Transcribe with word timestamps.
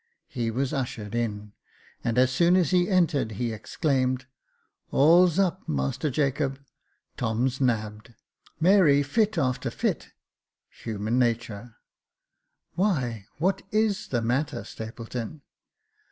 He 0.29 0.49
was 0.49 0.73
ushered 0.73 1.13
in, 1.13 1.53
and 2.03 2.17
as 2.17 2.31
soon 2.31 2.55
as 2.55 2.71
he 2.71 2.89
entered, 2.89 3.33
he 3.33 3.53
exclaimed," 3.53 4.25
All's 4.89 5.37
up, 5.37 5.69
Master 5.69 6.09
Jacob— 6.09 6.57
Tom's 7.17 7.61
nabbed— 7.61 8.15
Mary 8.59 9.03
fit 9.03 9.37
after 9.37 9.69
fit— 9.69 10.09
human 10.83 11.19
naturP 11.19 11.75
"Why, 12.73 13.27
what 13.37 13.61
is 13.71 14.07
the 14.07 14.23
matter, 14.23 14.63
Stapleton 14.63 15.43